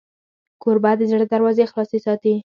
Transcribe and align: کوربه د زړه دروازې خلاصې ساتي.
کوربه 0.61 0.91
د 0.97 1.01
زړه 1.11 1.25
دروازې 1.33 1.69
خلاصې 1.71 1.99
ساتي. 2.05 2.35